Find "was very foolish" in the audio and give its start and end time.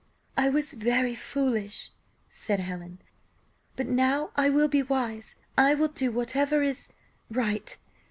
0.49-1.91